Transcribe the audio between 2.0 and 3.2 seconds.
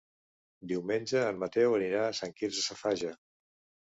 a Sant Quirze Safaja.